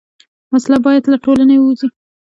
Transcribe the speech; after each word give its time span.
وسله 0.53 0.77
باید 0.85 1.03
له 1.11 1.17
ټولنې 1.23 1.55
ووځي 1.59 1.87